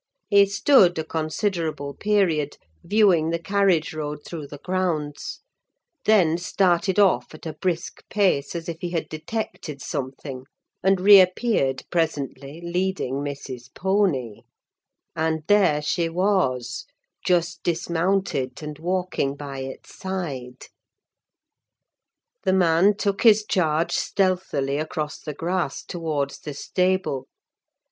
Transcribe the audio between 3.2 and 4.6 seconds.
the carriage road through the